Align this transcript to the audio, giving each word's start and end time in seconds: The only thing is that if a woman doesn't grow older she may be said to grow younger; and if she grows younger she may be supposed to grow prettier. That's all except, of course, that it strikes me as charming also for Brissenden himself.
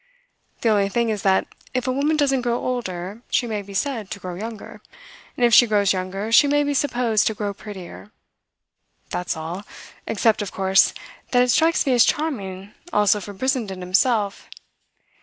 The 0.61 0.69
only 0.69 0.89
thing 0.89 1.09
is 1.09 1.21
that 1.21 1.45
if 1.75 1.85
a 1.87 1.91
woman 1.91 2.17
doesn't 2.17 2.41
grow 2.41 2.57
older 2.57 3.21
she 3.29 3.45
may 3.45 3.61
be 3.61 3.75
said 3.75 4.09
to 4.09 4.19
grow 4.19 4.33
younger; 4.33 4.81
and 5.37 5.45
if 5.45 5.53
she 5.53 5.67
grows 5.67 5.93
younger 5.93 6.31
she 6.31 6.47
may 6.47 6.63
be 6.63 6.73
supposed 6.73 7.27
to 7.27 7.35
grow 7.35 7.53
prettier. 7.53 8.11
That's 9.11 9.37
all 9.37 9.63
except, 10.07 10.41
of 10.41 10.51
course, 10.51 10.95
that 11.29 11.43
it 11.43 11.51
strikes 11.51 11.85
me 11.85 11.93
as 11.93 12.03
charming 12.03 12.73
also 12.91 13.19
for 13.21 13.31
Brissenden 13.33 13.81
himself. 13.81 14.49